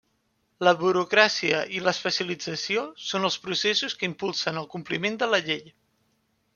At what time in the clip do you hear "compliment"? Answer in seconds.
4.77-5.25